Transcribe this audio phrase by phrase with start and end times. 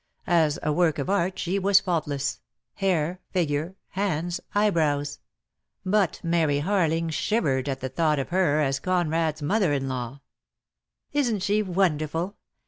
[0.25, 2.39] As a work of art she was faultless:
[2.73, 5.19] hair, figure, hands, eyebrows;
[5.85, 10.21] but Mary Harling shivered at the thought of her as Conrad's mother in law.
[11.13, 12.35] "Isn't she wonderful?